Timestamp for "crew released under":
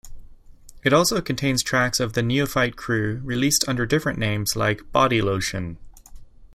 2.75-3.85